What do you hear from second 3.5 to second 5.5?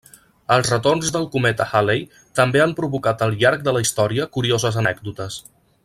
de la història curioses anècdotes.